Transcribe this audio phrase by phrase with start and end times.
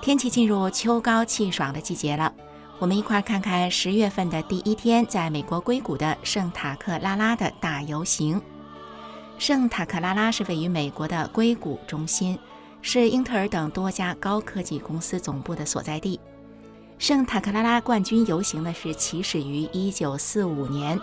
[0.00, 2.32] 天气进入秋高气爽的季节了，
[2.78, 8.40] 我们一块看看十月份的第一天，在美国硅谷的圣塔克拉拉的大游行。
[9.38, 12.38] 圣塔克拉拉是位于美国的硅谷中心，
[12.82, 16.20] 是英特尔等多家高科技公司总部的所在地。
[16.98, 21.00] 圣塔克拉拉冠军游行呢是起始于1945年，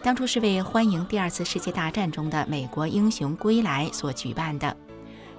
[0.00, 4.74] 当初是为欢迎第二次世界大战中的美国英雄归来所举办的。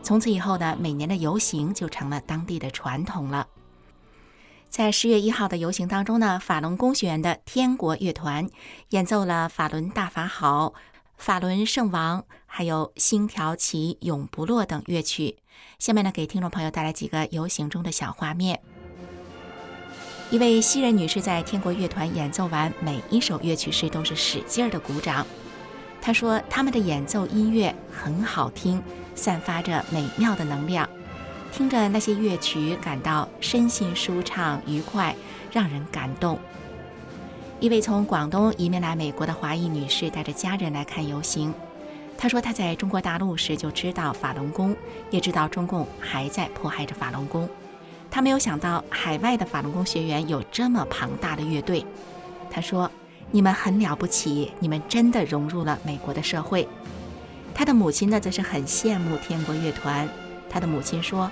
[0.06, 3.48] 从此以后呢，每年的游行就成了当地的传统了。
[4.70, 8.48] 在十月一号的游行当中呢，法轮功学员的天国乐团
[8.90, 10.68] 演奏了《法轮大法好》
[11.18, 15.38] 《法轮圣王》还有《星条旗永不落》等乐曲。
[15.80, 18.62] 下面呢，给听众朋友带来几个游行中的小画面。
[20.30, 25.26] 一位西人女士在天国乐团演奏完每一首乐曲时，都是使劲儿的鼓掌。
[26.00, 28.80] 她说：“他们的演奏音乐很好听。”
[29.16, 30.88] 散发着美妙的能量，
[31.52, 35.16] 听着那些乐曲，感到身心舒畅愉快，
[35.52, 36.38] 让人感动。
[37.62, 41.54] 一位从广东移民来美国的华裔女士带着家人来看游行。
[42.18, 44.76] 她说：“她在中国大陆时就知道法轮功，
[45.10, 47.50] 也知道中共还在迫害着法轮功。
[48.12, 51.86] 她没有想到海外的法轮功学员有这么庞大的乐队。”
[52.52, 52.92] 她说
[53.32, 56.68] ：“你们很了不起，你们真的融入了美国的社会。”
[57.56, 60.08] 他的母亲呢，则是很羡慕天国乐团。
[60.50, 61.32] 他的母亲说：“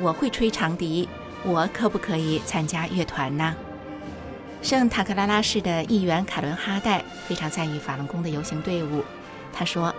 [0.00, 1.08] 我会吹长笛，
[1.44, 3.56] 我可不可以参加乐团呢？”
[4.62, 9.02] 圣塔克拉拉市的议员凯伦哈代非常赞誉法轮功的游行队伍。
[9.52, 9.92] 他说：“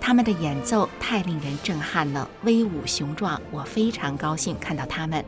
[0.00, 5.22] 他们的演奏太令人震撼了，威武雄壮，我非常高兴看到他们。”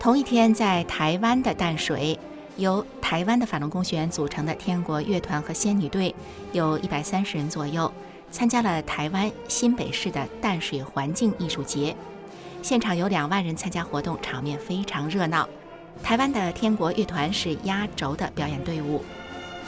[0.00, 2.18] 同一天，在台湾的淡水，
[2.56, 6.14] 由台湾的法轮功学员组成的天国乐团和仙女队，
[6.52, 7.92] 有一百三十人左右。
[8.32, 11.94] 参加了台湾新北市的淡水环境艺术节，
[12.62, 15.48] 现场有两万人参加活动，场面非常热闹。
[16.02, 19.04] 台湾的天国乐团是压轴的表演队伍。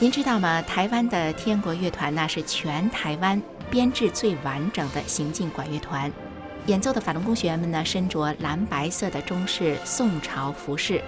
[0.00, 0.60] 您知道吗？
[0.62, 6.10] 台湾的天国乐团呢是全台湾编制最完整的行进管乐团。
[6.66, 11.00] 演奏的法轮功学员们呢，身着蓝白色的中式宋朝服饰，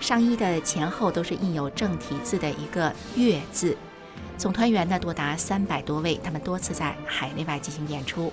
[0.00, 3.76] 上衣的前后都是印有正体字的一个“乐”字。
[4.38, 8.32] 总团员呢多达三百多位，他们多次在海内外进行演出。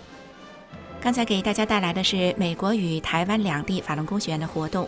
[1.01, 4.87] 刚才给大家带来的是美国与台湾两地法轮功学员的活动。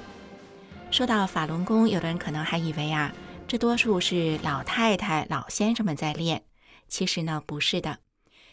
[0.91, 3.11] 说到法轮功，有的人可能还以为啊，
[3.47, 6.43] 这多数是老太太、老先生们在练。
[6.87, 7.97] 其实呢，不是的，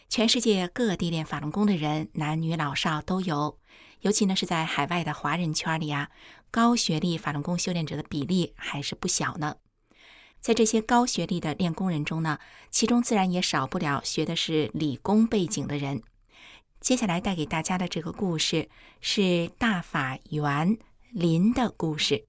[0.09, 3.59] 全世界各地练法轮功的人，男女老少都有。
[4.01, 6.09] 尤其呢是在海外的华人圈里啊，
[6.49, 9.55] 高学历法轮功修炼者的比例还是不小呢。
[10.45, 12.37] 在这些高学历的练功人中呢，
[12.69, 16.03] 其中自然也少不了学的是理工背景的人。
[16.79, 18.69] 接下来带给大家的这个故事
[19.01, 20.77] 是大法元
[21.09, 22.27] 林的故事。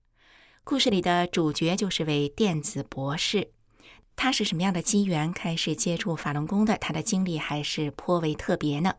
[0.65, 3.51] 故事里的主角就是位电子博士，
[4.17, 6.79] 他是什么样的机缘开始接触法轮功的？
[6.79, 8.95] 他的经历还是颇为特别呢。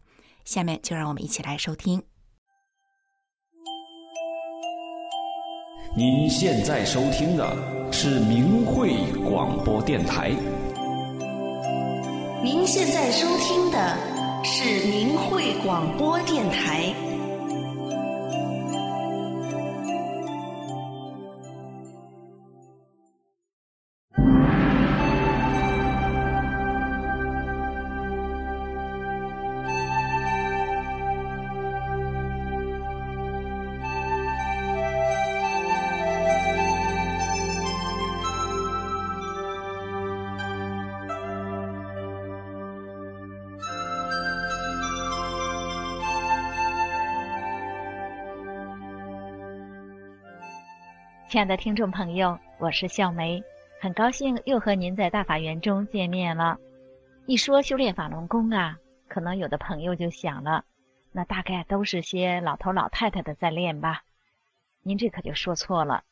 [0.46, 2.04] 下面就让我们一起来收听。
[5.98, 7.78] 您现在收听的。
[7.92, 8.94] 是明慧
[9.24, 10.32] 广播电台。
[12.44, 13.98] 您现在收听的
[14.44, 17.07] 是明慧广播电台。
[51.38, 53.44] 亲爱的听众朋友，我是笑梅，
[53.80, 56.58] 很高兴又和您在大法园中见面了。
[57.28, 60.66] 一说修炼法轮功啊，可能有的朋友就想了，
[61.12, 64.02] 那大概都是些老头老太太的在练吧？
[64.82, 66.04] 您这可就说错了。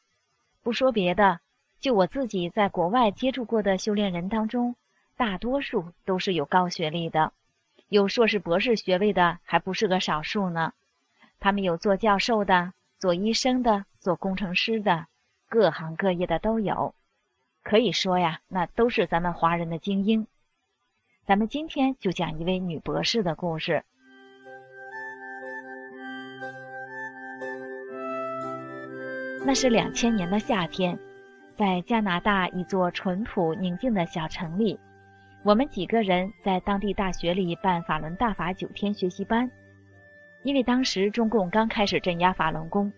[0.62, 1.40] 不说别的，
[1.80, 4.76] 就我自己在国外接触过的修炼人当中，
[5.18, 7.34] 大多数都是有高学历的，
[7.90, 10.74] 有硕士、博士学位的还不是个少数呢。
[11.40, 12.74] 他们有做教授的。
[12.98, 15.06] 做医生的、做工程师的，
[15.56, 16.94] 各行各业的都有。
[17.64, 20.28] 可以说呀，那都是咱们华人的精英。
[21.26, 23.86] 咱们今天就讲一位女博士的故事。
[29.46, 31.00] 那是两千年的夏天，
[31.56, 34.78] 在加拿大一座淳朴宁静的小城里，
[35.42, 39.50] 我们几个人在当地大学里办法轮大法九天学习班。
[40.44, 42.92] 因为当时中共刚开始镇压法轮功，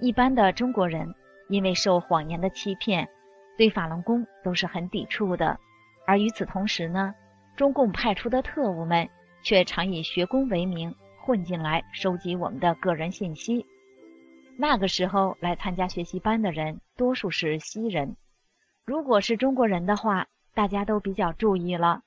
[0.00, 1.14] 一般的中国人
[1.48, 3.08] 因为受谎言的欺骗，
[3.56, 5.58] 对法轮功都是很抵触的。
[6.06, 7.14] 而与此同时呢，
[7.56, 9.08] 中共派出的特务们
[9.42, 13.66] 却常以学功为名混进来，收集我们的个人信息。
[14.56, 18.16] 那个时候来参加学习班的人多数是西人，
[18.84, 22.02] 如果是中国人的话，大家都比较注意了。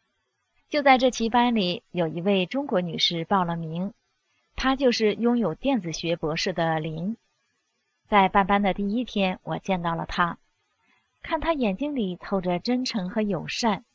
[0.70, 3.94] 就在这期班里，有一位中国女士报了名，
[4.56, 7.18] 她就是拥有电子学博士的林。
[8.12, 10.38] 在办班的第一天，我见到了她，
[11.22, 13.86] 看她眼睛里透着真诚和友善，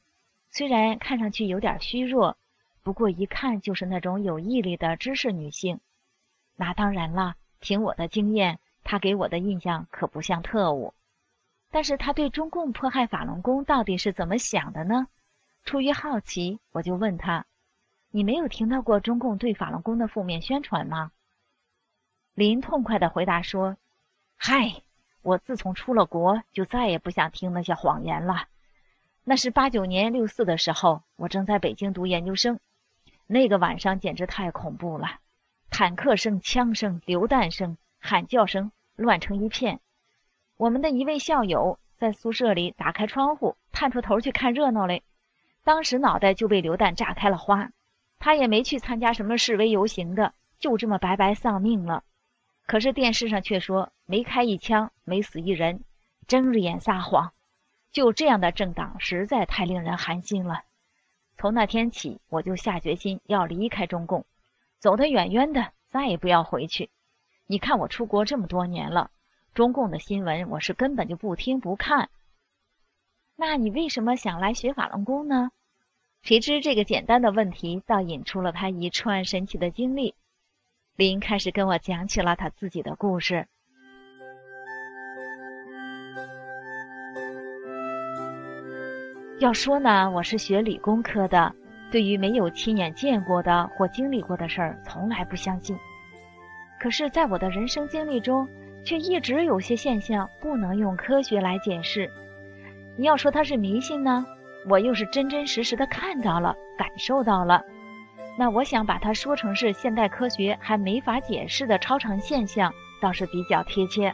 [0.48, 2.38] 虽然看上去有点虚弱，
[2.82, 5.80] 不过一看就是那种有毅力的知识女性。
[6.56, 7.36] 那当然了。
[7.60, 10.94] 凭我的经验，他给我的印象可不像特务。
[11.70, 15.08] 但是他对中共迫害法轮功到底是怎么想的呢？
[15.64, 17.44] 出于好奇，我就问他
[18.10, 21.12] ：“你没有听到过中共对法轮功的负面宣传吗？”
[22.32, 23.76] 林痛快地回答说
[24.36, 24.82] ：“嗨，
[25.22, 28.48] 我自从出了国，就再也不想听那些谎言了。
[29.24, 32.60] 那是八九年六四的时候，我正在北京读研究生，
[33.26, 35.18] 那个晚上简直太恐怖了。”
[35.68, 39.80] 坦克声、枪声、榴弹声、喊叫声乱成一片。
[40.56, 45.02] 我们的一位校友在宿舍里打开窗户，探出头去看热闹嘞。
[45.64, 47.70] 当时脑袋就被榴弹炸开了花。
[48.18, 52.04] 他也没去参加什么示威游行的，就这么白白丧命了。
[52.66, 55.84] 可是电视上却说没开一枪，没死一人，
[56.26, 57.32] 睁着眼撒谎。
[57.92, 60.64] 就这样的政党实在太令人寒心了。
[61.38, 64.26] 从那天起，我就下决心要离开中共。
[64.78, 66.90] 走得远远的，再也不要回去。
[67.46, 69.10] 你看我出国这么多年了，
[69.54, 72.10] 中共的新闻我是根本就不听不看。
[73.36, 75.50] 那你为什么想来学法轮功呢？
[76.22, 80.14] 谁知这个简单的问题，倒引出了他一串神奇的经历。
[80.96, 83.46] 林开始跟我讲起了他自己的故事。
[89.38, 91.54] 要说呢，我是学理工科的。
[91.90, 95.76] 对于没有亲眼见过的或经历过的事儿，从来不相信。
[96.80, 98.48] 可是，在我的人生经历中，
[98.82, 102.10] 却一直有些现象不能用科学来解释。
[102.96, 104.24] 你要说它是迷信呢，
[104.66, 107.62] 我又是真真实实的看到了、感受到了。
[108.38, 114.12] 那我想把它说成是现代科学还没法解释的超常现象，倒是比较贴切。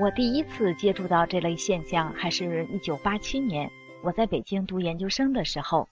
[0.00, 3.70] 我第一次接触到这类现象，还是一九八七年，
[4.02, 5.88] 我在北京读研究生的时候。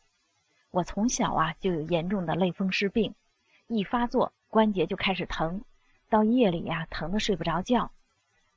[0.71, 3.15] 我从小啊就有严重的类风湿病，
[3.67, 5.63] 一发作关节就开始疼，
[6.11, 7.91] 到夜里呀疼得睡不着觉。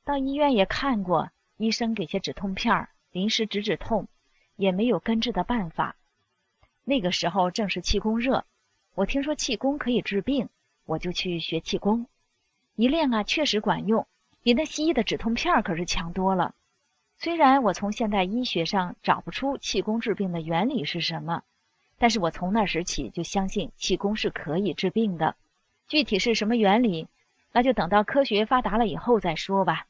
[0.03, 4.07] 到医院也看过，医生给些止痛片，临时止止痛，
[4.57, 5.95] 也没有根治的办法。
[6.89, 8.45] 那个时候正是气功热，
[8.95, 10.49] 我听说气功可以治病，
[10.87, 12.07] 我就去学气功。
[12.75, 14.07] 一练啊，确实管用，
[14.41, 16.55] 比那西医的止痛片可是强多了。
[17.19, 21.43] 虽然我从现代医学上找不出气功治病的原理是什么。
[21.99, 25.35] 但是我从那时起就相信气功是可以治病的，
[25.87, 27.07] 具体是什么原理，
[27.51, 29.85] 那就等到科学发达了以后再说吧。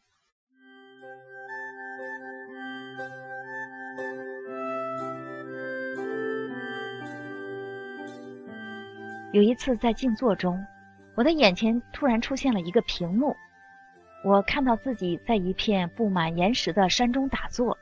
[9.31, 10.65] 有一次在静坐中，
[11.15, 13.35] 我的眼前突然出现了一个屏幕，
[14.25, 17.77] 我看到自己在一片布满岩石的山中打坐，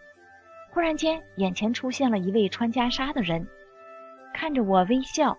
[0.71, 3.47] 忽然间眼前出现了一位穿袈裟的人。
[4.33, 5.37] 看着我微笑，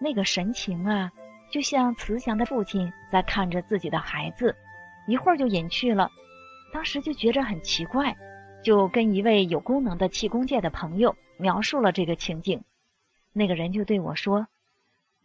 [0.00, 1.12] 那个神情啊，
[1.52, 4.54] 就像慈祥的父亲在看着自己的孩子，
[5.06, 6.10] 一会儿就隐去了。
[6.72, 8.16] 当时就觉着很奇怪，
[8.64, 12.64] 就跟一位有功能的气功界的朋友描述了这个情景。
[13.32, 14.48] 那个人就对我说：“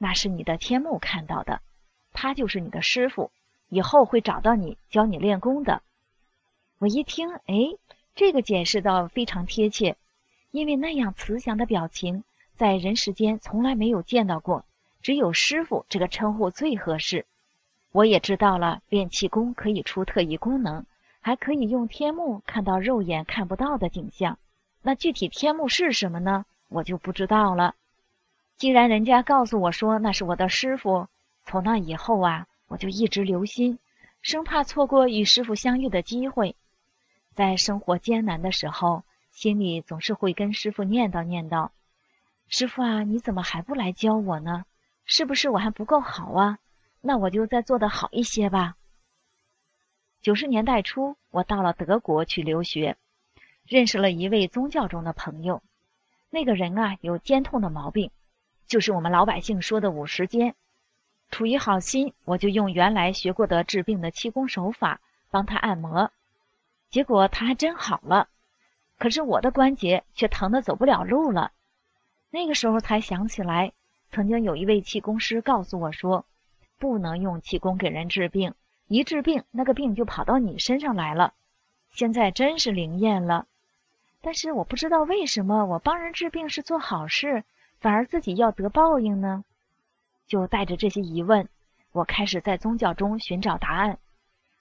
[0.04, 1.62] 那是你的天目看到的，
[2.12, 3.30] 他就是你的师傅，
[3.70, 5.84] 以后会找到你教你练功的。”
[6.80, 7.78] 我一听，哎，
[8.16, 9.96] 这个解释倒非常贴切，
[10.50, 12.24] 因为那样慈祥的表情。
[12.56, 14.66] 在人世间从来没有见到过，
[15.04, 17.28] 只有师傅这个称呼最合适。
[17.92, 20.88] 我也知道了，练气功可以出特异功能，
[21.22, 24.40] 还可以用天目看到肉眼看不到的景象。
[24.82, 26.46] 那具体天目是什么呢？
[26.70, 27.76] 我就不知道了。
[28.62, 31.08] 既然人家告诉我说那是我的师傅，
[31.46, 33.80] 从那以后啊，我就一直留心，
[34.22, 36.56] 生怕错过与师傅相遇的机会。
[37.34, 41.72] 在生活艰难的时候，心里总是会跟师傅念叨念叨
[42.50, 44.66] ：“师傅啊，你怎么还不来教我呢？
[45.06, 46.60] 是不是我还不够好啊？
[47.02, 48.76] 那我就再做得好一些吧。”
[50.22, 52.96] 九十年代初，我到了德国去留学，
[53.66, 55.64] 认识了一位宗教中的朋友。
[56.30, 58.12] 那个人啊，有肩痛的毛病，
[58.72, 60.56] 就是我们老百姓说的五十肩。
[61.30, 66.10] 出于好心，我就用原来学过的治病的气功手法帮他按摩。
[66.90, 68.30] 结果他还真好了，
[68.98, 71.52] 可是我的关节却疼得走不了路了。
[72.30, 73.74] 那个时候才想起来，
[74.10, 76.24] 曾经有一位气功师告诉我说，
[76.80, 78.54] 不能用气功给人治病，
[78.88, 81.34] 一治病那个病就跑到你身上来了。
[81.92, 83.48] 现在真是灵验了，
[84.22, 87.44] 但是我不知道为什么我帮人治病是做好事，
[87.82, 89.44] 反而自己要得报应呢？
[90.28, 91.50] 就带着这些疑问，
[91.92, 93.98] 我开始在宗教中寻找答案。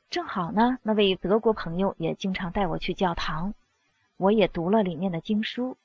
[0.08, 3.52] 正好呢，那位德国朋友也经常带我去教堂，
[4.16, 5.76] 我也读了里面的经书，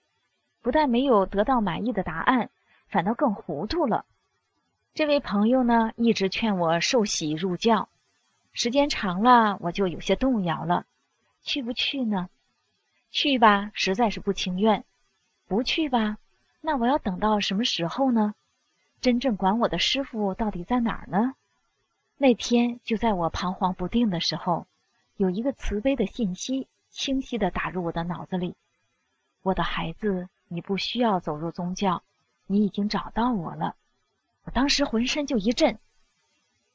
[0.62, 2.50] 不但没有得到满意的答案，
[2.88, 4.06] 反倒更糊涂了。
[4.94, 7.90] 这位朋友呢，一直劝我受洗入教，
[8.54, 10.86] 时间长了，我就有些动摇了，
[11.44, 12.30] 去不去呢？
[13.12, 14.84] 去吧，实在是不情愿；
[15.48, 16.18] 不去吧，
[16.66, 18.34] 那我要等到什么时候呢？
[19.00, 21.36] 真正管我的师傅到底在哪儿呢？
[22.18, 24.66] 那天就在我彷徨不定的时候，
[25.16, 28.56] 有一个慈悲的信息清晰的打入我的脑子里
[29.44, 32.02] ：“我的孩子，你不需要走入宗教，
[32.48, 33.76] 你已经找到我了。”
[34.46, 35.78] 我当时浑身就一震，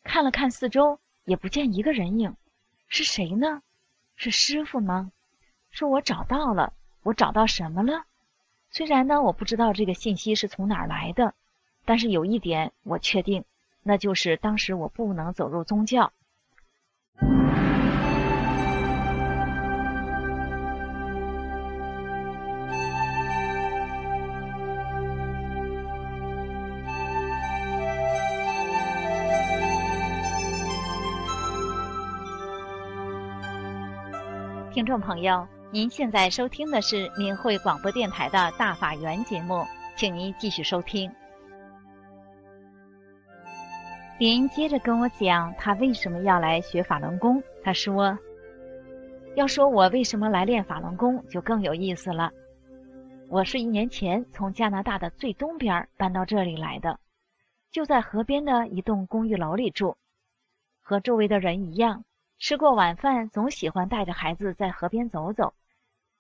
[0.05, 2.37] 看了看四周，也不见一个人影，
[2.87, 3.61] 是谁呢？
[4.15, 5.11] 是师傅吗？
[5.73, 8.05] 说我找到了，我找到什么了？
[8.73, 11.35] 虽然呢，我不知道这个信息是从哪儿来的，
[11.85, 13.45] 但是有一点我确定。
[13.83, 16.13] 那就是当时我不能走入宗教。
[34.73, 39.65] 听众朋友，您现在收听的是明慧广播电台的大法缘节目，
[39.97, 41.09] 请您继续收听。
[44.19, 47.41] 林接着跟我讲，他为什么要来学法轮功。
[47.63, 48.19] 他说
[49.37, 52.33] ：“要说我为什么来练法轮功，就更有意思了。
[53.29, 56.99] 我是一年前从加拿大的最东边搬到这里来的，
[57.71, 59.97] 就在河边的一栋公寓楼里住。
[60.83, 62.05] 和周围的人一样，
[62.41, 65.55] 吃过晚饭总喜欢带着孩子在河边走走。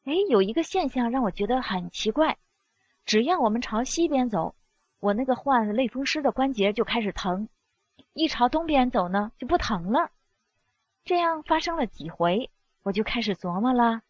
[0.04, 2.38] 哎，有一个现象让我觉得很奇怪：
[3.04, 4.54] 只要我们朝西边走，
[4.98, 7.48] 我那个患类风湿的关节就开始疼。”
[8.12, 10.10] 一朝东边走呢，就不疼了。
[11.04, 12.50] 这样发生了几回，
[12.82, 14.02] 我就开始琢磨了：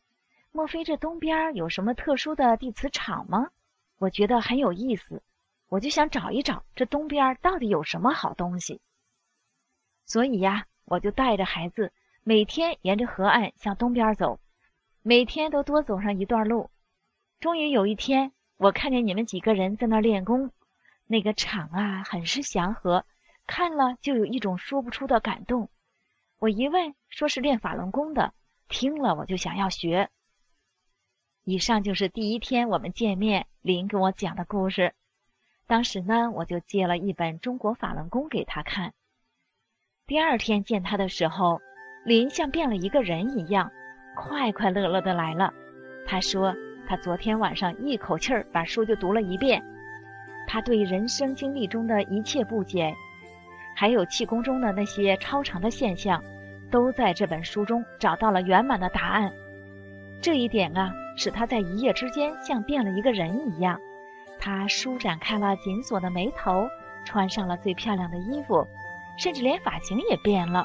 [0.52, 3.50] 莫非这东边有什么特殊的地磁场吗？
[3.98, 5.22] 我觉得很有意思，
[5.68, 8.80] 我就想找一找这东边到底有什么好东西。
[10.06, 11.92] 所以呀，我就带着孩子
[12.24, 14.40] 每天沿着河岸向东边走，
[15.02, 16.70] 每天都多走上一段路。
[17.40, 20.50] 终于有一天，我看见你们几个人在那练功，
[21.06, 23.06] 那个场啊，很是祥和。
[23.46, 25.70] 看了就有一种说不出的感动。
[26.38, 28.34] 我一问，说是练法轮功的，
[28.68, 30.10] 听了我就想要学。
[31.44, 34.94] 以上就是第一天我们见面，林跟我讲的故事。
[35.66, 38.92] 当时呢，我就借了一本《中国法轮功》给他看。
[40.06, 41.60] 第二天见他的时候，
[42.04, 43.72] 林像变了一个人一样，
[44.14, 45.52] 快快乐乐的来了。
[46.06, 46.54] 他说
[46.86, 49.62] 他昨天晚上一口气儿把书就读了一遍，
[50.46, 52.94] 他对人生经历中的一切不解。
[53.76, 56.22] 还有气功中的那些超常的现象，
[56.70, 59.32] 都在这本书中找到了圆满的答案。
[60.20, 63.80] 这一点啊，使他在一夜之间像变了一个人一样。
[64.38, 66.68] 他舒展开了紧锁的眉头，
[67.04, 68.66] 穿上了最漂亮的衣服，
[69.16, 70.64] 甚至连发型也变了。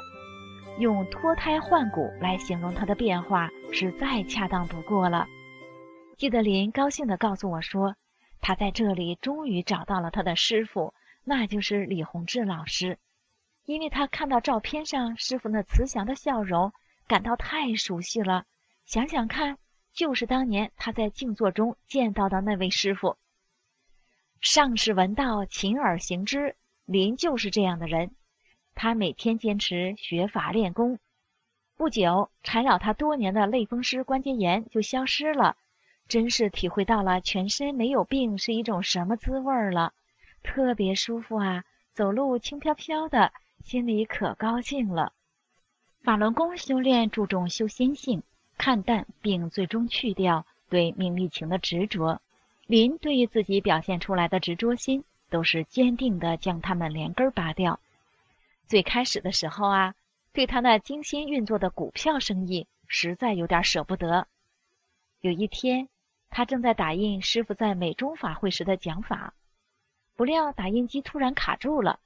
[0.79, 5.25] 用脱胎换骨来形容他的变化是再恰当不过了。
[6.17, 7.95] 季德林高兴地告诉我说，
[8.41, 12.97] 他在这里终于找到了他的师傅，那就是李洪志老师。
[13.65, 16.71] 因为他看到照片上师傅那慈祥的笑容，
[17.07, 18.45] 感到太熟悉了。
[18.85, 19.57] 想想看，
[19.93, 23.17] 就是当年他在静坐中见到的那位师傅。
[24.41, 26.55] 上士闻道，勤而行之。
[26.85, 28.11] 林就是这样的人，
[28.75, 30.99] 他每天坚持学法练功。
[31.77, 35.57] 不久，缠绕他多年的类风湿关节炎就消失了，
[36.07, 39.93] 真是体会到了全身没有病是一种什么滋味儿了，
[40.43, 41.63] 特别舒服啊，
[41.93, 43.31] 走路轻飘飘的。
[43.63, 45.13] 心里可高兴了。
[46.03, 48.21] 法轮功修炼注重修心性，
[48.59, 52.21] 看淡并最终去掉对名利情的执着。
[52.67, 57.79] 林对于自己表现出来的执着心，都是坚定的将它们连根拔掉。
[58.67, 59.95] 最开始的时候啊，
[60.33, 64.27] 对他那精心运作的股票生意，实在有点舍不得。
[65.21, 65.87] 有一天，
[66.29, 69.33] 他正在打印师傅在美中法会时的讲法，
[70.15, 71.99] 不料打印机突然卡住了。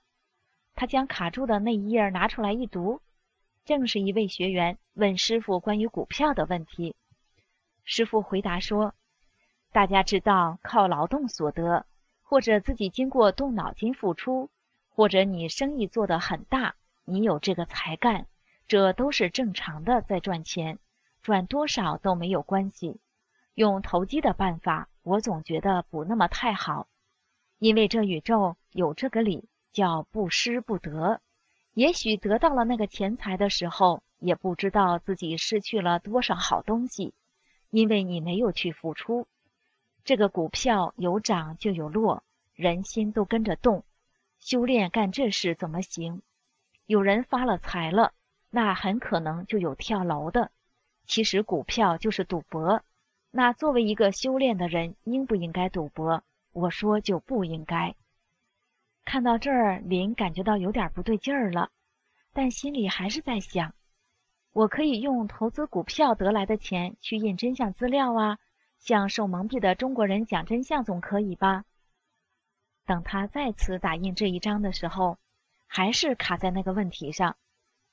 [0.76, 3.02] 他将卡住的那一页拿出来一读。
[3.66, 6.96] 正是一位学员问师傅关于股票的问题，
[7.84, 8.96] 师傅回答说
[9.72, 11.86] ：“大家知道，靠劳动所得，
[12.24, 14.50] 或者自己经过动脑筋付出，
[15.00, 16.76] 或者你生意做得很大，
[17.06, 18.28] 你有这个才干，
[18.68, 20.78] 这都是正常的，在赚钱，
[21.22, 23.00] 赚多少都没有关系。
[23.54, 26.90] 用投机的办法，我总觉得不那么太好，
[27.60, 31.22] 因为这宇宙有这个理，叫不失不得。”
[31.74, 37.14] 也许得到了那个钱财的时候，也不知道自己失去了多少好东西，
[37.70, 39.28] 因为你没有去付出。
[40.04, 42.22] 这个股票有涨就有落，
[42.54, 43.86] 人心都跟着动。
[44.40, 46.22] 修炼干这事怎么行？
[46.86, 48.14] 有人发了财了，
[48.50, 50.50] 那很可能就有跳楼的。
[51.06, 52.82] 其实股票就是赌博。
[53.32, 56.24] 那作为一个修炼的人，应不应该赌博？
[56.52, 57.96] 我说就不应该。
[59.06, 61.70] 看到这儿，林感觉到有点不对劲儿了，
[62.34, 63.76] 但心里还是在想：
[64.52, 68.40] 我可以用投资股票得来的钱去印真相资料啊，
[68.80, 71.66] 向受蒙蔽的中国人讲真相，总可以吧？
[72.90, 75.20] 等他再次打印这一张的时候，
[75.68, 77.36] 还是卡在那个问题上。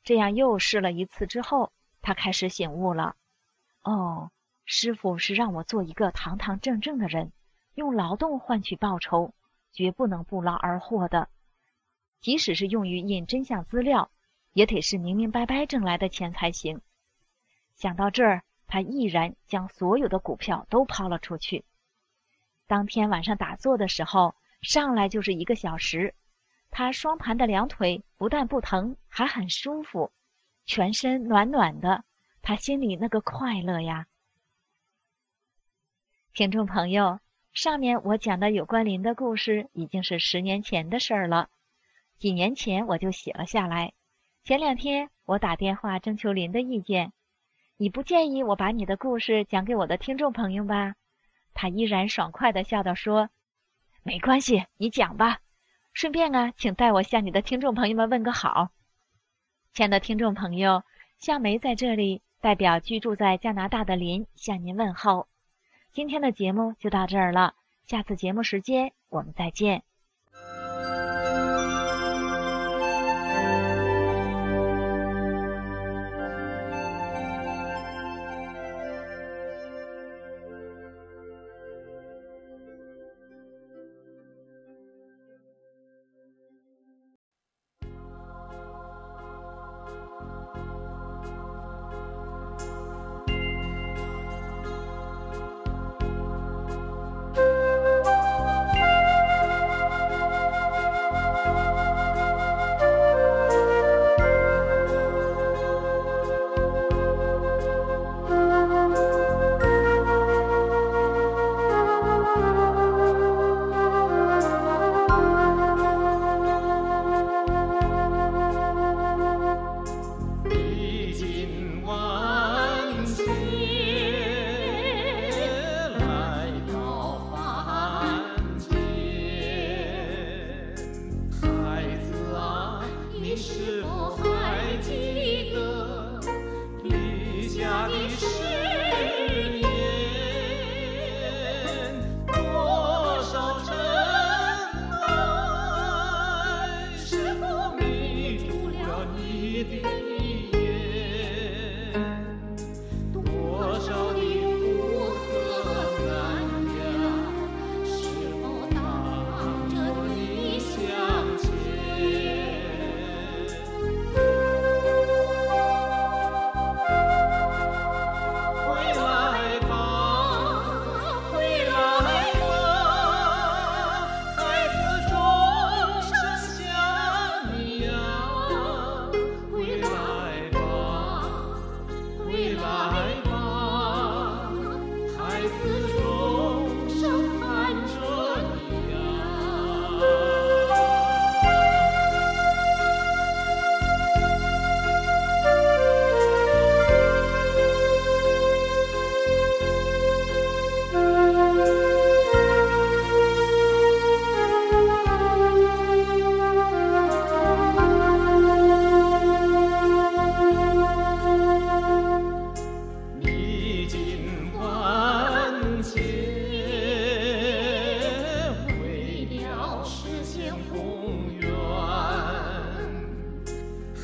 [0.03, 3.15] 这样又试了一次之后，他开始醒悟了：
[3.83, 4.31] 哦，
[4.65, 7.31] 师傅是让我做一个堂堂正正的人，
[7.75, 9.35] 用劳动换取报酬。
[9.75, 11.29] 绝不能不劳而获的，
[12.23, 14.11] 即使是用于印真相资料，
[14.55, 16.81] 也得是明明白白挣来的钱才行。
[17.75, 21.67] 想到这儿，他毅然将所有的股票都抛了出去。
[22.67, 26.15] 当天晚上打坐的时候，上来就是一个小时，
[26.71, 30.11] 他双盘的两腿不但不疼，还很舒服，
[30.65, 32.05] 全身暖暖的，
[32.43, 34.07] 他心里那个快乐呀！
[36.33, 37.21] 听众朋友。
[37.53, 41.49] 上面我讲的有关林的故事已经是十年前的事儿了，
[42.19, 43.95] 几年前我就写了下来。
[44.45, 47.15] 前两天我打电话征求林的意见，
[47.79, 50.97] 你不介意我把你的故事讲给我的听众朋友吧？
[51.55, 53.31] 他依然爽快地笑道说
[54.07, 55.41] ：“没关系，你讲吧。
[55.93, 58.71] 顺便啊，请代我向你的听众朋友们问个好。”
[59.75, 60.85] 亲爱的听众朋友，
[61.19, 65.27] 夏梅在这里代表居住在加拿大的林向您问候。
[65.93, 69.83] 今天的节目就到这儿了，下次节目时间我们再见。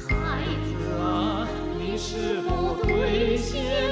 [0.09, 3.92] 孩子啊你是否兑现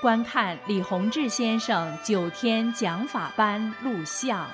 [0.00, 4.46] 观看李洪志先生九天讲法班录像。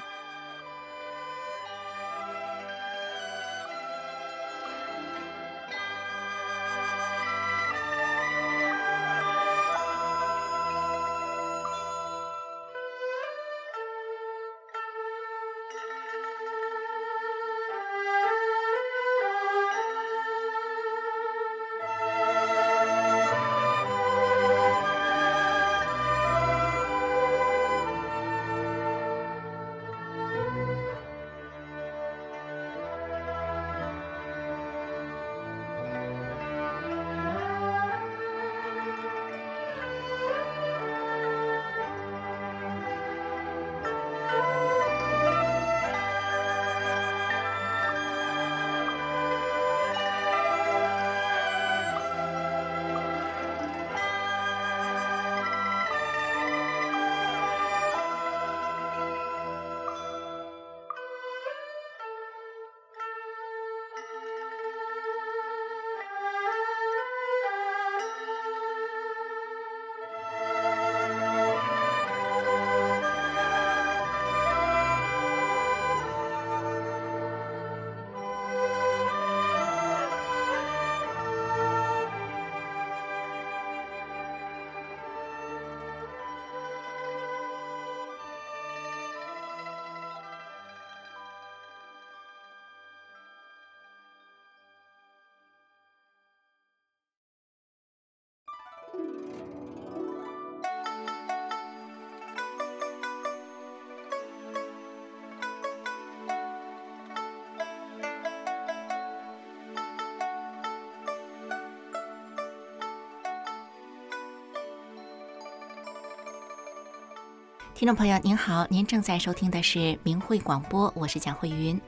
[117.75, 121.81] 听众朋友您好，您正在收听的是明慧广播，我是蒋慧云。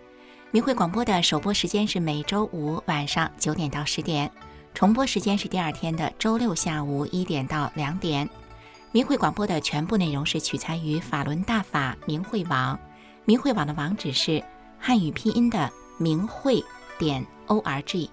[0.50, 4.28] 明慧广播的首播时间是每周五晚上九点到十点，
[4.72, 8.28] 重播时间是第二天的周六下午一点到两点。
[8.92, 12.78] 明慧广播的全部内容是取材于法轮大法明慧网，
[13.26, 14.42] 明慧网的网址是
[14.80, 16.64] 汉语拼音的明慧
[16.98, 18.08] 点 o r g。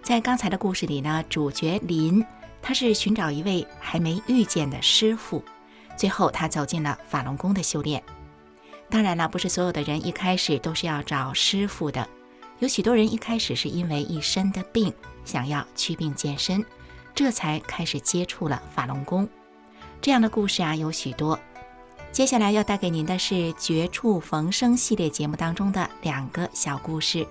[0.00, 2.24] 在刚才的故事里呢，主角林
[2.62, 5.42] 他是寻找一位还没遇见的师傅，
[5.96, 8.02] 最后他走进了法轮功的修炼。
[8.88, 12.08] 当然了，不是所有的人一开始都是要找师傅的，
[12.60, 14.92] 有许多人一开始是因为一身的病，
[15.24, 16.64] 想要祛病健身，
[17.14, 19.28] 这才开始接触了法轮功。
[20.00, 21.38] 这样的故事啊有许多。
[22.12, 27.26] 接下来要带给您的是《绝处逢生》系列节目当中的两个小故事，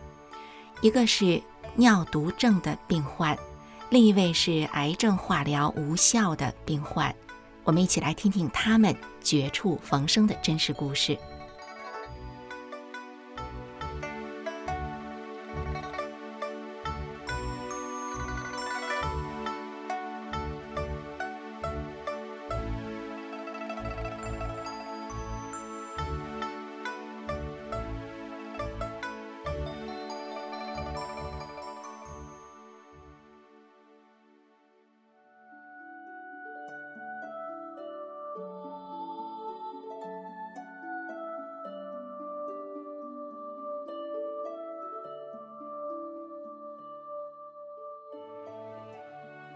[0.81, 1.41] 一个是
[1.75, 3.35] 尿毒症的病患，
[3.89, 7.15] 另一位是癌症化疗无效的病患。
[7.65, 11.17] 我们一起来听听他们绝处逢生的真实故事。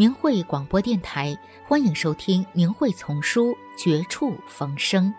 [0.00, 5.12] 明慧广播电台，欢迎收听《明慧丛书·绝处逢生》。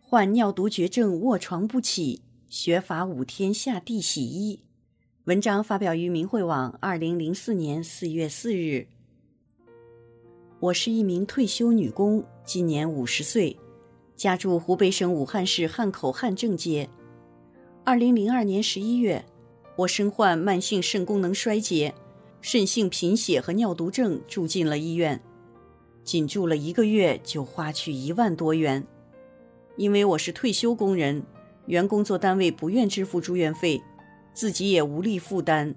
[0.00, 4.62] 患尿毒绝症，卧床不起，学法五天下地洗衣。
[5.24, 8.88] 文章发表于明慧网，二零零四年四月四日。
[10.60, 13.56] 我是一名退休女工，今年五十岁，
[14.14, 16.86] 家住湖北省武汉市汉口汉正街。
[17.82, 19.24] 二零零二年十一月，
[19.74, 21.94] 我身患慢性肾功能衰竭、
[22.42, 25.18] 肾性贫血和尿毒症，住进了医院。
[26.04, 28.86] 仅住了一个月，就花去一万多元。
[29.76, 31.22] 因为我是退休工人，
[31.64, 33.82] 原工作单位不愿支付住院费，
[34.34, 35.74] 自己也无力负担。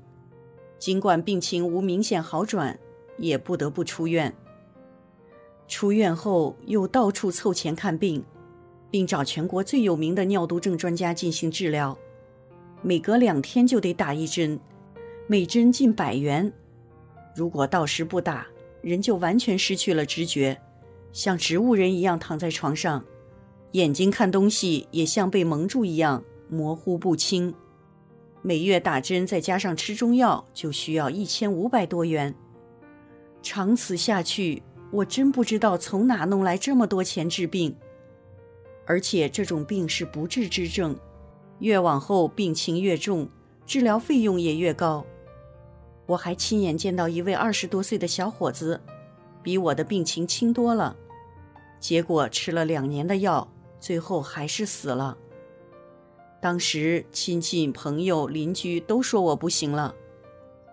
[0.78, 2.78] 尽管病情无明显好转，
[3.18, 4.36] 也不得不出院。
[5.68, 8.24] 出院后又到处凑钱看病，
[8.92, 11.98] 并找全国最有名的尿毒症专家进行治疗。
[12.82, 14.60] 每隔两天就得打一针，
[15.26, 16.52] 每针近百元。
[17.36, 18.46] 如果到时不打，
[18.82, 20.60] 人就完全失去了知觉，
[21.12, 23.04] 像植物人一样躺在床上，
[23.72, 27.54] 眼睛看东西也像被蒙住一样模糊不清。
[28.42, 32.36] 每月打针再加上吃中药，就需要一千五百多元。
[33.42, 34.62] 长此下去。
[34.94, 37.76] 我真不知道从哪弄来这么多钱治病，
[38.86, 40.96] 而且这种病是不治之症，
[41.58, 43.28] 越往后病情越重，
[43.66, 45.04] 治疗费用也越高。
[46.06, 48.80] 我还亲眼见到一位二十多岁的小伙子，
[49.42, 50.96] 比我的病情轻多了，
[51.80, 55.18] 结果吃了两年的药，最后还是死了。
[56.40, 59.96] 当时亲戚、朋友、邻居都说我不行了，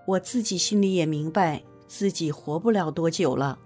[0.07, 3.59] 我自己心里也明白自己活不了多久了。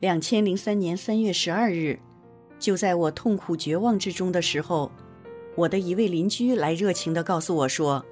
[0.00, 1.98] 两千零三年三月十二日，
[2.58, 4.90] 就在我痛苦绝望之中的时候，
[5.54, 8.02] 我的一位邻居来热情地告诉我说：“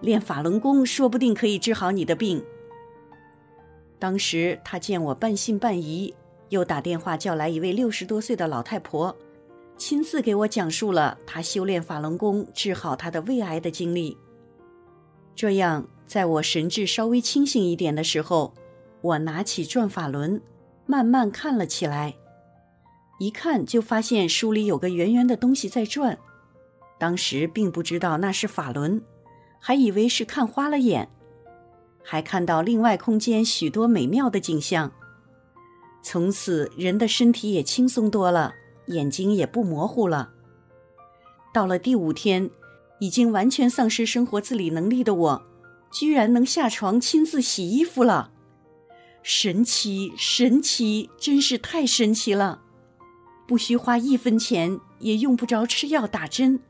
[0.00, 2.42] 练法轮功说不定可以治好你的病。”
[4.00, 6.14] 当时他见我半信半疑，
[6.48, 9.14] 又打电话叫来一位六十多岁的老太婆，
[9.76, 14.16] 亲自给我讲述了他修炼法轮功治好他的胃癌的经历。
[15.36, 18.54] 这样，在我神志稍微清醒一点的时候，
[19.02, 20.40] 我拿起转法轮。
[20.90, 22.16] 慢慢看了起来，
[23.20, 26.18] 一看就发现书里有个圆圆的东西在转。
[26.98, 29.00] 当时并不知道那是法轮，
[29.60, 31.08] 还以为是看花了眼。
[32.02, 34.90] 还看到另外空间许多美妙的景象。
[36.02, 38.52] 从此人的身体也轻松多了，
[38.86, 40.32] 眼睛也不模糊了。
[41.54, 42.50] 到了第五天，
[42.98, 45.46] 已经完全丧失生活自理能力的我，
[45.92, 48.32] 居然能下床亲自洗衣服了，
[49.22, 52.62] 神奇，神奇，真是太神奇了！
[53.46, 56.60] 不需花一分钱，也用不着吃药打针，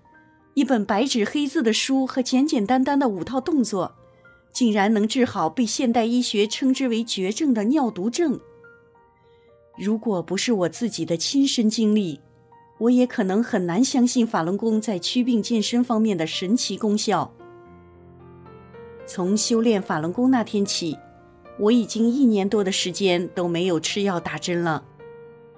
[0.55, 3.95] 一本白纸黑字的书和简简单单的五套动作，
[4.53, 8.41] 竟然能治好被现代医学称之为绝症的尿毒症。
[9.79, 12.21] 如果不是我自己的亲身经历，
[12.79, 17.33] 我也可能很难相信法轮功在祛病健身方面的神奇功效。
[19.07, 20.97] 从修炼法轮功那天起，
[21.61, 24.83] 我已经一年多的时间都没有吃药打针了，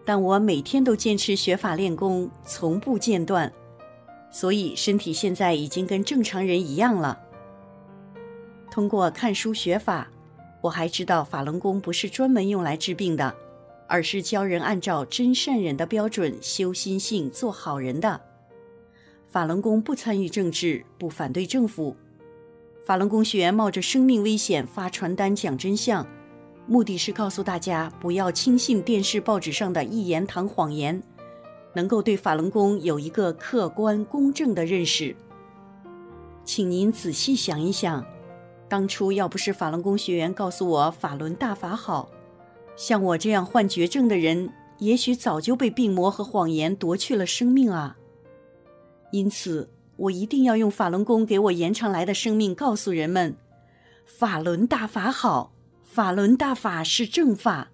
[0.04, 3.52] 但我每天都坚持学法练功，从不间断，
[4.28, 7.20] 所以身体现在已经跟正常人一样了。
[8.68, 10.10] 通过看书学法，
[10.60, 13.34] 我还知道法轮功不是专门用来治病的。
[13.88, 18.18] 而是教人按照真善忍的标准修心性，做好人的。
[19.28, 21.94] 法轮功不参与政治，不反对政府。
[22.84, 26.04] 法轮功学员冒着生命危险发传单讲真相，
[26.66, 31.00] 目的是告诉大家不要轻信电视、报纸上的一言堂谎言，
[31.74, 35.14] 能够对法轮功有一个客观公正的认识。
[36.44, 38.04] 请您仔细想一想，
[38.68, 42.10] 当初要不是法轮功学员告诉我法轮大法好。
[42.74, 47.96] 像我这样患绝症的人，也许早就被病魔和谎言夺去了生命啊！
[49.12, 49.70] 因此，
[50.02, 53.36] 我一定要用法轮功给我延长来的生命，告诉人们：
[54.04, 55.52] 法轮大法好，
[55.84, 57.71] 法轮大法是正法。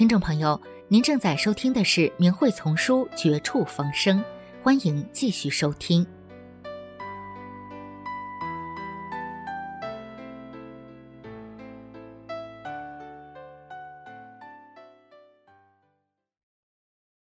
[0.00, 4.18] 听众朋友，您正在收听的是《明慧丛书》《绝处逢生》，
[4.62, 6.06] 欢迎继续收听。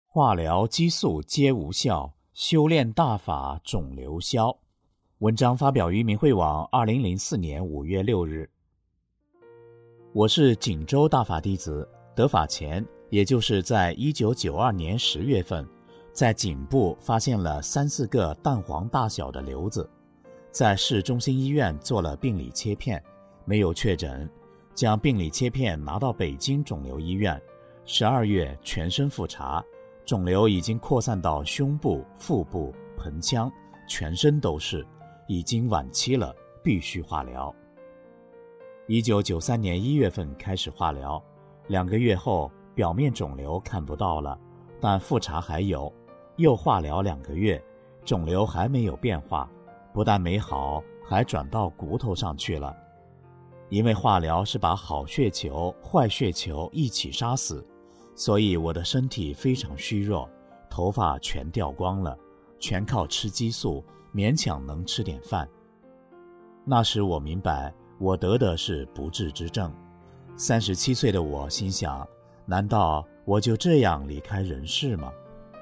[0.06, 4.56] 化疗、激素皆无效，修炼大法肿瘤消。
[5.18, 8.48] 文章发表于明慧网，二零零四年五月六日。
[10.12, 11.88] 我是锦州大法弟子。
[12.18, 15.64] 得法前，也就是在一九九二年十月份，
[16.12, 19.88] 在颈部发现了三四个蛋黄大小的瘤子，
[20.50, 23.00] 在市中心医院做了病理切片，
[23.44, 24.28] 没有确诊，
[24.74, 27.40] 将病理切片拿到北京肿瘤医院，
[27.84, 29.64] 十二月全身复查，
[30.04, 33.48] 肿瘤已经扩散到胸部、腹部、盆腔，
[33.88, 34.84] 全身都是，
[35.28, 37.54] 已经晚期了，必须化疗。
[38.88, 41.22] 一九九三年一月份开始化疗。
[41.68, 44.38] 两个月后，表面肿瘤看不到了，
[44.80, 45.92] 但复查还有。
[46.36, 47.62] 又化疗两个月，
[48.04, 49.50] 肿瘤还没有变化，
[49.92, 52.74] 不但没好，还转到骨头上去了。
[53.68, 57.66] 因为化疗是把好血球、坏血球一起杀死，
[58.14, 60.30] 所以我的身体非常虚弱，
[60.70, 62.16] 头发全掉光了，
[62.58, 65.46] 全靠吃激素，勉强能吃点饭。
[66.64, 69.74] 那时我明白，我得的是不治之症。
[70.40, 72.06] 三十七岁的我心想：
[72.46, 75.12] 难道我就这样离开人世吗？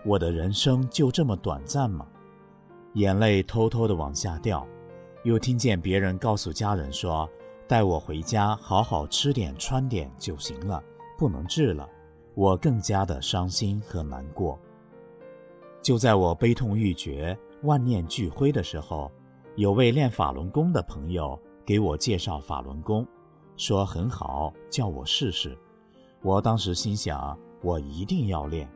[0.05, 2.07] 我的人生就这么短暂吗？
[2.93, 4.67] 眼泪偷偷的往下掉，
[5.25, 7.27] 又听见别人告诉家人说。
[7.67, 10.81] 带我回家，好好吃点、穿点就行了，
[11.17, 11.89] 不能治了。
[12.35, 14.57] 我更加的伤心和难过。
[15.81, 19.11] 就在我悲痛欲绝、万念俱灰的时候，
[19.57, 23.05] 有位练法轮功的朋友给我介绍法轮功，
[23.57, 25.57] 说很好，叫我试试。
[26.23, 28.69] 我当时心想，我一定要练。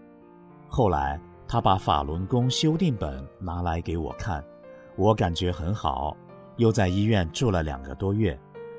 [0.68, 4.44] 后来他把法轮功修订本拿来给我看，
[4.96, 6.16] 我感觉很好，
[6.56, 8.38] 又在医院住了两个多月。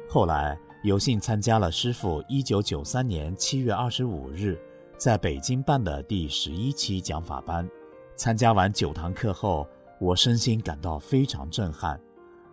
[0.09, 4.59] 后来有幸参加了师傅一九九三年七月二十五日
[4.97, 7.69] 在北京办的第十一期讲法班。
[8.15, 9.67] 参加完九堂课后，
[9.99, 11.99] 我身心感到非常震撼。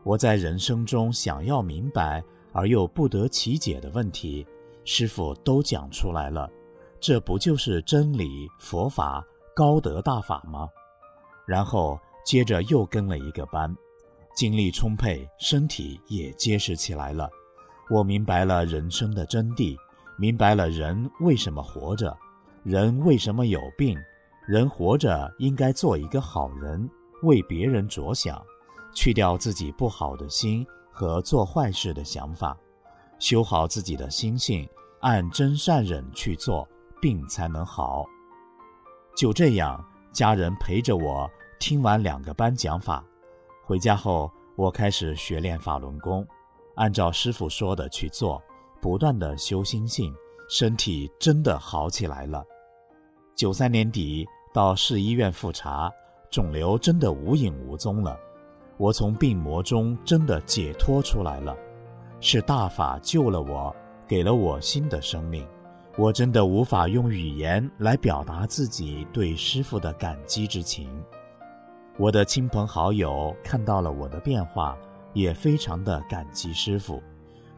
[0.03, 2.23] 我在人生中想要明白
[2.53, 4.47] 而又不得其解的问题，
[4.85, 6.51] 师傅都讲出来了。
[7.01, 9.25] 这不就是真理、佛法、
[9.55, 10.69] 高德大法吗？
[11.47, 13.75] 然后接着又跟了一个班，
[14.35, 17.31] 精力充沛，身体也结实起来了。
[17.89, 19.77] 我明白了人生的真谛，
[20.19, 22.17] 明白了人为什么活着，
[22.65, 23.97] 人为什么有病，
[24.47, 26.89] 人活着应该做一个好人，
[27.23, 28.45] 为别人着想，
[28.93, 30.67] 去掉自己不好的心
[30.99, 32.59] 和做坏事的想法，
[33.21, 34.69] 修好自己的心性，
[34.99, 36.69] 按真善忍去做，
[37.01, 38.05] 病才能好。
[39.17, 39.81] 就这样，
[40.13, 41.31] 家人陪着我
[41.61, 43.05] 听完两个班讲法，
[43.65, 46.27] 回家后我开始学练法轮功。
[46.75, 48.43] 按照师傅说的去做，
[48.81, 50.13] 不断的修心性，
[50.49, 52.45] 身体真的好起来了。
[53.37, 55.89] 九三年底到市医院复查，
[56.29, 58.19] 肿瘤真的无影无踪了，
[58.79, 61.55] 我从病魔中真的解脱出来了，
[62.21, 63.75] 是大法救了我，
[64.07, 65.47] 给了我新的生命，
[65.97, 70.89] 我真的无法用语言来表达自己对师傅的感激之情。
[71.99, 74.75] 我的亲朋好友看到了我的变化。
[75.15, 77.03] 也非常的感激师傅，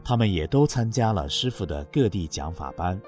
[0.03, 2.99] 他们也都参加了师傅的各地讲法班，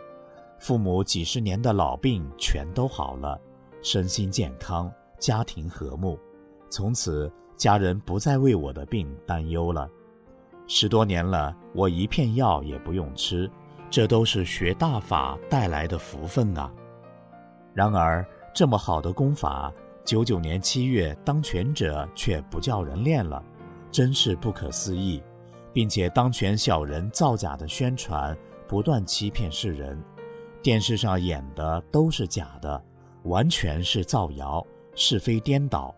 [0.60, 3.40] 父母几十年的老病全都好了，
[3.82, 6.20] 身心健康，家庭和睦，
[6.70, 9.90] 从此家人不再为我的病担忧了。
[10.68, 13.50] 十多年了，我一片药也不用吃，
[13.90, 16.72] 这都是学大法带来的福分啊。
[17.74, 19.72] 然而，这么好的功法，
[20.06, 23.44] 九九年七月当权者却不叫人练了。
[23.92, 25.22] 真是不可思议，
[25.72, 28.36] 并且当权小人造假的宣传，
[28.68, 30.02] 不断欺骗世人，
[30.64, 32.84] 电视上演的都是假的，
[33.24, 35.94] 完全是造谣，是非颠倒。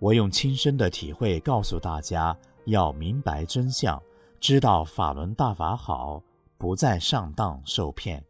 [0.00, 2.34] 我用亲身的体会告诉大家，
[2.64, 4.02] 要明白真相，
[4.40, 6.22] 知道法轮大法好，
[6.56, 8.24] 不再上当受骗。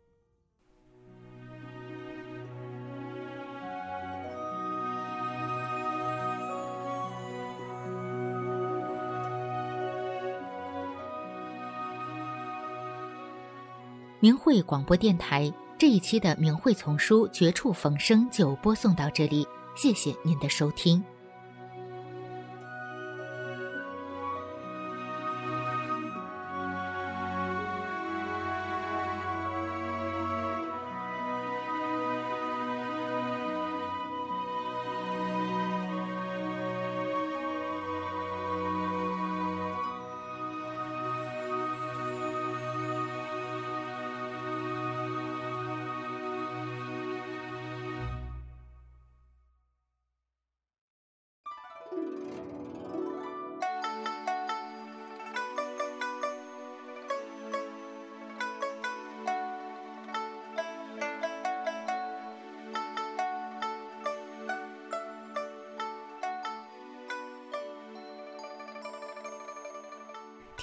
[14.19, 19.47] 明慧广播电台这一期的明慧丛书《绝处逢生》就播送到这里，
[19.77, 21.03] 谢谢您的收听。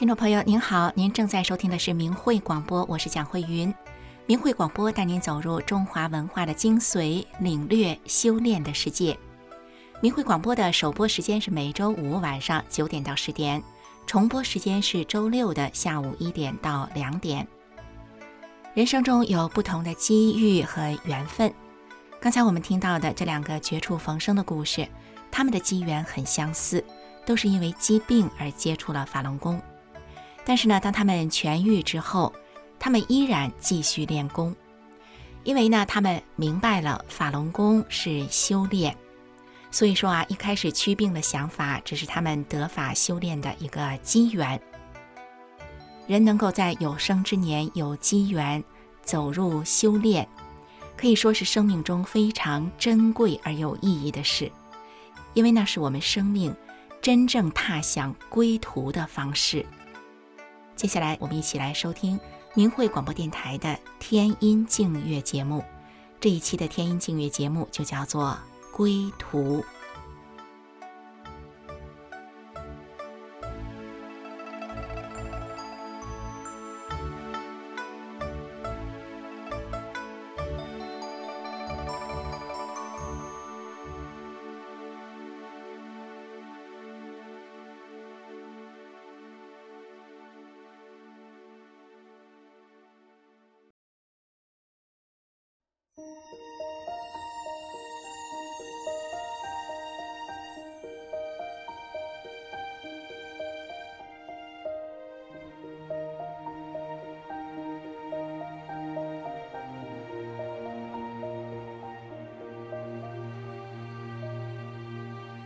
[0.08, 3.76] 听众朋友您好，您正在收听的是明慧广播，我是蒋慧云。
[4.26, 9.20] 明慧广播带您走入中华文化的精髓，领略修炼的世界。
[10.00, 13.62] 明慧广播的首播时间是每周五晚上九点到十点，
[14.06, 17.46] 重播时间是周六的下午一点到两点。
[18.74, 21.54] 人生中有不同的机遇和缘分。
[22.22, 24.88] 刚才我们听到的这两个绝处逢生的故事，
[25.30, 26.82] 他们的机缘很相似，
[27.26, 29.62] 都是因为疾病而接触了法轮功。
[30.48, 32.34] 但是呢，当他们痊愈之后，
[32.80, 34.56] 他们依然继续练功，
[35.44, 38.96] 因为呢，他们明白了法轮功是修炼。
[39.72, 44.58] 所以说啊，一开始祛病的想法只是他们得法修炼的一个机缘。
[46.08, 48.64] 人能够在有生之年有机缘
[49.04, 50.26] 走入修炼，
[50.96, 54.50] 可以说是生命中非常珍贵而有意义的事，
[55.34, 56.56] 因为那是我们生命
[57.02, 59.66] 真正踏向归途的方式。
[60.78, 62.18] 接下来，我们一起来收听
[62.54, 65.62] 明慧广播电台的天音净月节目。
[66.22, 68.38] 这一期的天音净月节目就叫做。
[68.78, 69.66] 归途。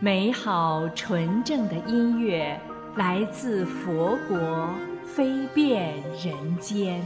[0.04, 2.60] 美好纯正的音乐
[2.96, 4.68] 来自佛国，
[5.04, 7.00] 飞遍人间。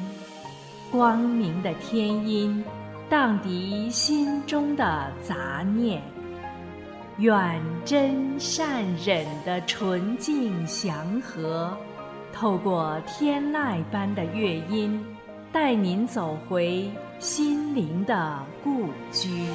[0.91, 2.65] 光明的天音，
[3.07, 6.01] 荡涤心中的杂念。
[7.19, 11.77] 远真善忍的纯净祥和，
[12.33, 15.05] 透过天籁般的乐音，
[15.53, 19.51] 带您走回心灵的故居。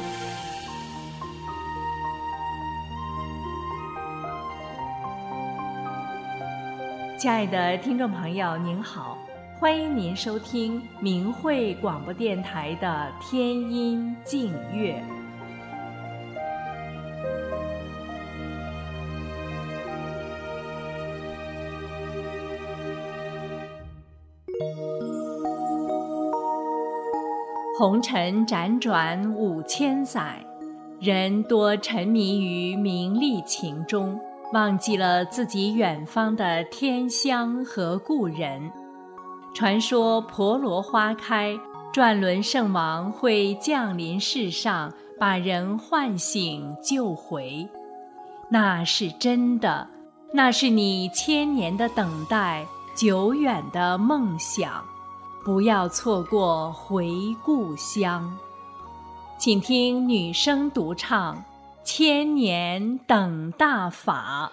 [7.21, 9.15] 亲爱的听众朋友，您好，
[9.59, 14.99] 欢迎您收听明慧广播电台的天音静月。
[27.77, 30.43] 红尘辗转五千载，
[30.99, 34.19] 人多沉迷于名利情中。
[34.53, 38.71] 忘记了自己远方的天乡和故人。
[39.53, 41.57] 传说婆罗花开，
[41.93, 47.67] 转轮圣王会降临世上，把人唤醒救回。
[48.49, 49.87] 那是真的，
[50.33, 54.83] 那是你千年的等待，久远的梦想。
[55.43, 58.37] 不要错过回故乡。
[59.37, 61.43] 请听女声独唱。
[61.83, 64.51] 千年等大法。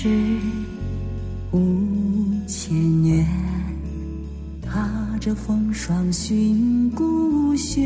[0.00, 0.08] 是
[1.50, 1.58] 五
[2.46, 3.26] 千年，
[4.62, 4.88] 踏
[5.18, 7.82] 着风霜寻故乡，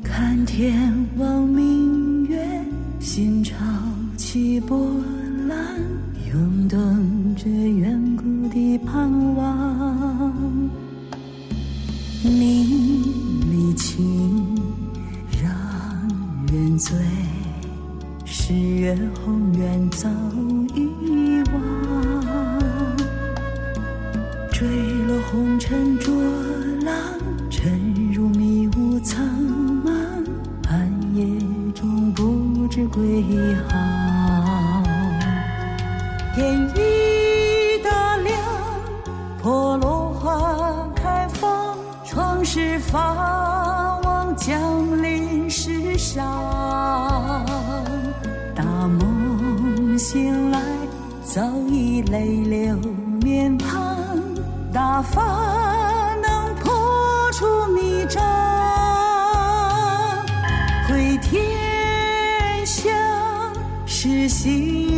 [0.00, 0.80] 看天
[1.18, 2.64] 望明月，
[3.00, 3.56] 心潮
[4.16, 4.78] 起波
[5.48, 5.58] 澜，
[6.32, 8.00] 涌动着远
[19.14, 20.08] 红颜早
[20.74, 21.60] 已忘，
[24.52, 24.68] 坠
[25.06, 26.14] 落红尘浊
[26.84, 26.94] 浪，
[27.50, 29.24] 沉入迷雾苍
[29.84, 29.90] 茫，
[30.68, 31.24] 暗夜
[31.74, 33.22] 中不知归
[33.68, 34.82] 航。
[36.34, 38.38] 天已大亮，
[39.42, 46.24] 破落花开放，创世法王降临世上。
[48.88, 50.60] 梦醒来，
[51.24, 52.76] 早已泪流
[53.22, 53.78] 面庞，
[54.72, 55.22] 大发
[56.22, 56.72] 能破
[57.32, 58.22] 除迷障，
[60.88, 62.90] 回天下
[63.86, 64.95] 是心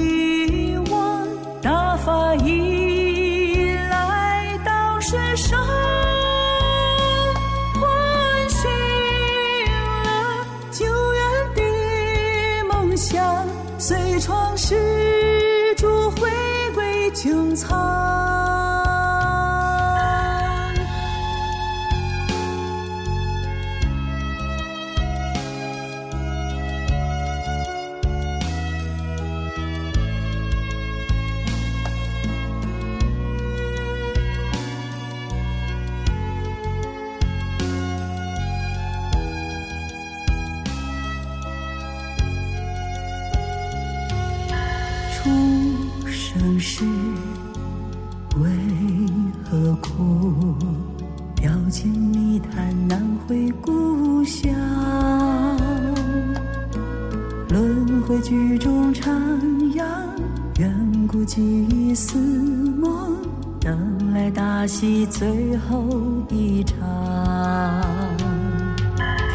[61.28, 63.14] 几丝梦，
[63.60, 65.84] 等来大戏最后
[66.30, 66.78] 一场。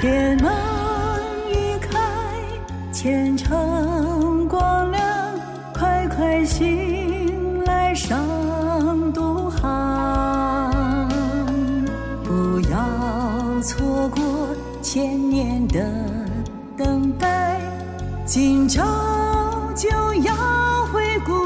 [0.01, 0.51] 天门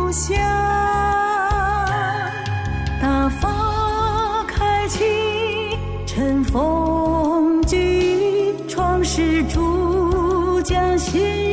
[0.08, 0.38] 故乡。
[3.02, 5.04] 大发开启，
[6.06, 11.47] 尘封记忆，创世主将心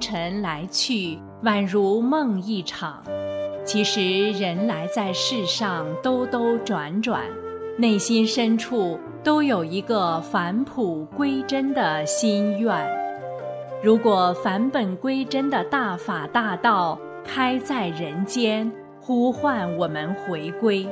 [0.00, 3.02] 尘来去，宛如梦一场。
[3.64, 7.22] 其实人来在世上兜兜转转，
[7.76, 12.72] 内心深处都有一个返璞归真的心愿。
[13.82, 18.70] 如果返本归真的大法大道开在人间，
[19.00, 20.88] 呼唤我们回归，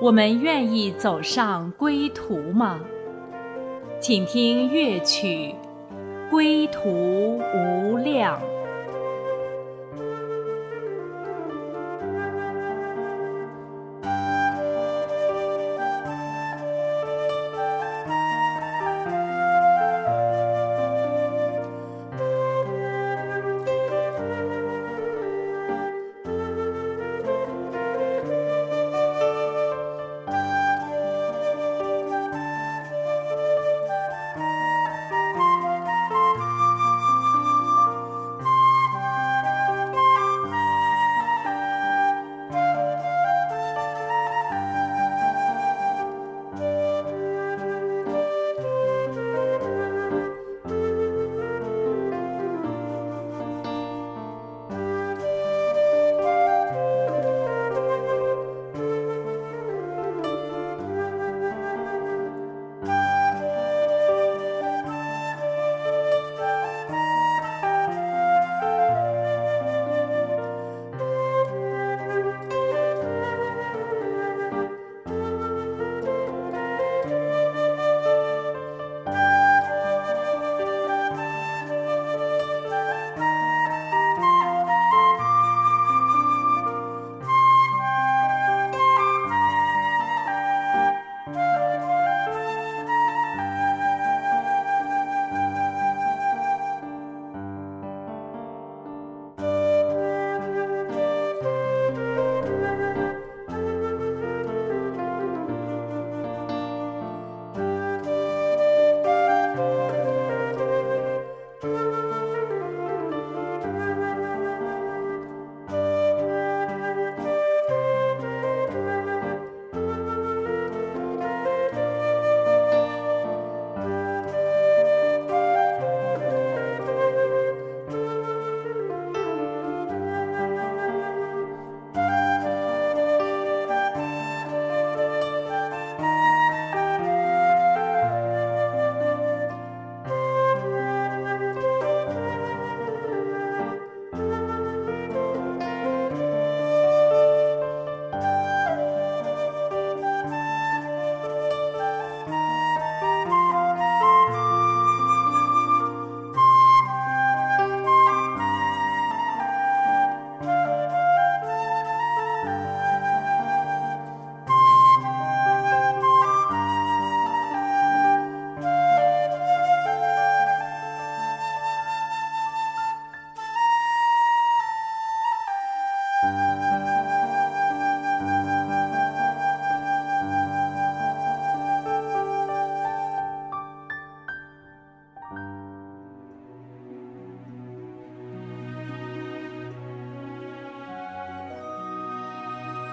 [0.00, 2.78] 我们愿意走上归途吗？
[3.98, 5.48] 请听乐曲
[6.32, 8.40] 《归途无量》。《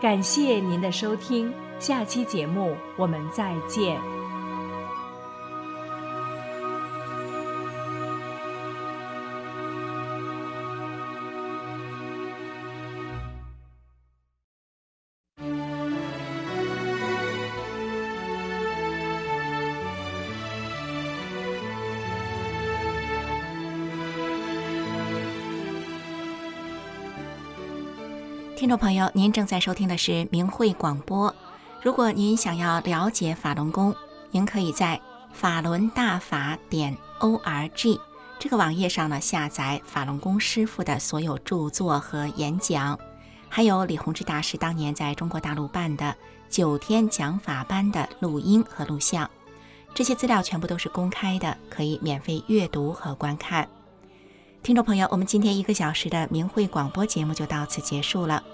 [0.00, 4.17] 感谢您的收听，下期节目我们再见。
[28.68, 31.34] 听众朋友，您正在收听的是明慧广播。
[31.80, 33.94] 如果您想要了解法轮功，
[34.30, 35.00] 您可以在
[35.32, 37.98] 法轮大法点 o r g
[38.38, 42.98] 这个网页上呢下载法轮功师傅的所有著作和演讲，
[43.48, 46.14] 还有李洪志大师当年在中国大陆办的
[46.50, 49.30] 九天讲法班的录音和录像。
[49.94, 53.66] 这些资料全部都是公开的，可以免费阅读和观看。
[54.62, 58.44] 听众朋友，我们今天一个小时的明慧广播节目就到此结束了。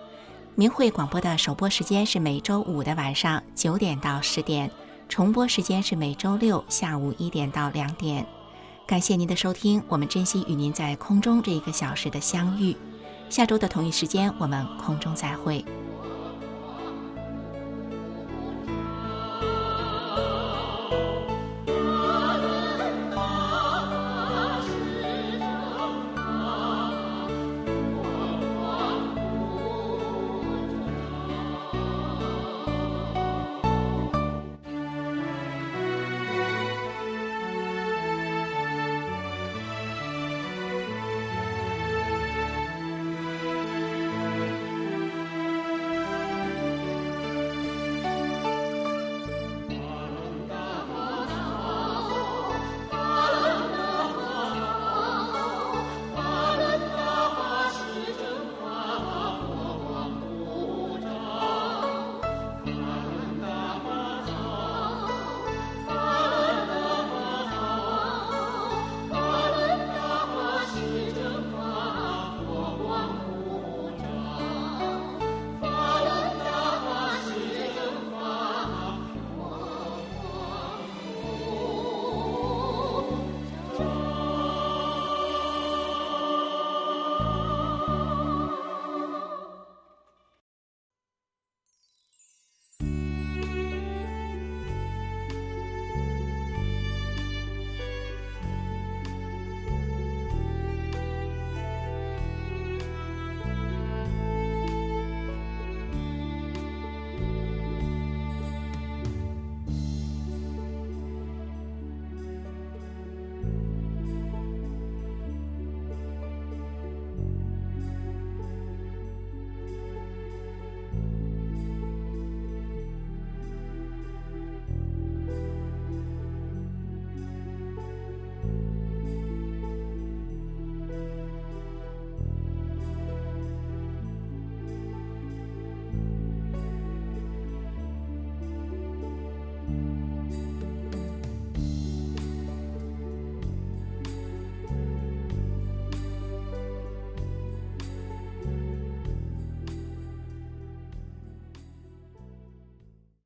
[0.57, 4.71] 明慧广播的首播时间是每周五的晚上九点到十点，
[5.09, 8.25] 重播时间是每周六下午一点到两点。
[8.87, 12.77] 感谢您的收听，我们珍惜与您在空中这一个小时的相遇。
[13.29, 15.65] 下周的同一时间，我们空中再会。